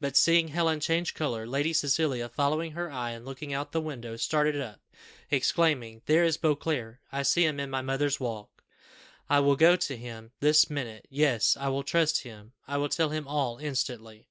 But 0.00 0.16
seeing 0.16 0.48
Helen 0.48 0.80
change 0.80 1.12
colour, 1.12 1.46
Lady 1.46 1.74
Cecilia, 1.74 2.30
following 2.30 2.72
her 2.72 2.90
eye, 2.90 3.10
and 3.10 3.26
looking 3.26 3.52
out 3.52 3.66
of 3.66 3.72
the 3.72 3.82
window, 3.82 4.16
started 4.16 4.58
up, 4.58 4.80
exclaiming, 5.30 6.00
"There 6.06 6.24
is 6.24 6.38
Beauclerc; 6.38 7.00
I 7.12 7.22
see 7.22 7.44
him 7.44 7.60
in 7.60 7.68
my 7.68 7.82
mother's 7.82 8.18
walk. 8.18 8.64
I 9.28 9.40
will 9.40 9.56
go 9.56 9.76
to 9.76 9.94
him 9.98 10.32
this 10.40 10.70
minute; 10.70 11.06
yes, 11.10 11.54
I 11.54 11.68
will 11.68 11.84
trust 11.84 12.22
him 12.22 12.54
I 12.66 12.78
will 12.78 12.88
tell 12.88 13.10
him 13.10 13.28
all 13.28 13.58
instantly." 13.58 14.26